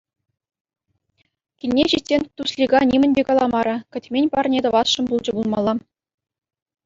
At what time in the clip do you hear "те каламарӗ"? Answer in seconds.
3.19-3.77